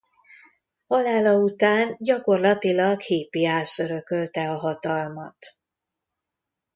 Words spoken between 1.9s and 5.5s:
gyakorlatilag Hippiasz örökölte a hatalmat.